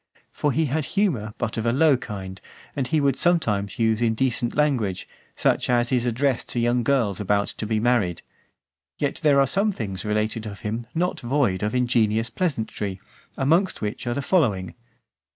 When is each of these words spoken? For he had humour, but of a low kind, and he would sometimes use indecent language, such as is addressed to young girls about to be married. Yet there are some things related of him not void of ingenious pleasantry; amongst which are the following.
For 0.31 0.51
he 0.51 0.65
had 0.65 0.83
humour, 0.97 1.35
but 1.37 1.57
of 1.57 1.65
a 1.67 1.71
low 1.71 1.95
kind, 1.95 2.41
and 2.75 2.87
he 2.87 2.99
would 2.99 3.17
sometimes 3.17 3.77
use 3.77 4.01
indecent 4.01 4.55
language, 4.55 5.07
such 5.35 5.69
as 5.69 5.91
is 5.91 6.07
addressed 6.07 6.49
to 6.49 6.59
young 6.59 6.81
girls 6.81 7.19
about 7.19 7.49
to 7.49 7.67
be 7.67 7.79
married. 7.79 8.23
Yet 8.97 9.19
there 9.21 9.39
are 9.39 9.45
some 9.45 9.71
things 9.71 10.03
related 10.03 10.47
of 10.47 10.61
him 10.61 10.87
not 10.95 11.19
void 11.19 11.61
of 11.61 11.75
ingenious 11.75 12.31
pleasantry; 12.31 12.99
amongst 13.37 13.83
which 13.83 14.07
are 14.07 14.15
the 14.15 14.23
following. 14.23 14.73